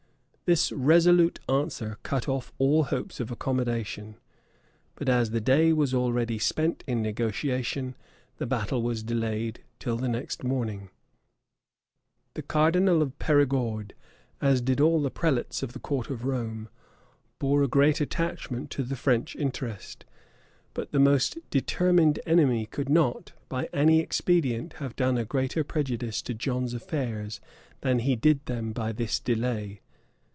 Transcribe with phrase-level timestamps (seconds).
[0.47, 4.17] This resolute answer cut off all hopes of accommodation;
[4.95, 7.95] but as the day was already spent in negotiating,
[8.35, 10.89] the battle was delayed till the next morning.[*]
[11.55, 12.35] * Froissard, liv.
[12.35, 12.35] i.
[12.35, 12.35] chap.
[12.35, 12.35] 161.
[12.35, 13.93] The cardinal of Perigord,
[14.41, 16.67] as did all the prelates of the court of Rome,
[17.39, 20.03] bore a great attachment to the French interest;
[20.73, 26.21] but the most determined enemy could not, by any expedient, have done a greater prejudice
[26.23, 27.39] to John's affairs,
[27.79, 29.79] than he did them by this delay.